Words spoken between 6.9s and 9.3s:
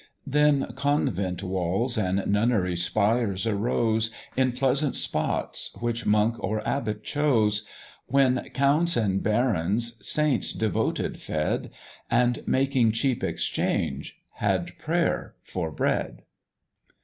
chose; When counts and